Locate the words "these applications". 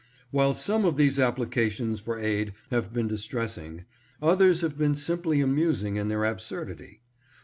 0.97-1.99